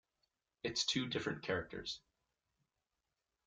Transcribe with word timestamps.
It's 0.63 0.83
two 0.83 1.05
different 1.05 1.43
characters. 1.43 1.99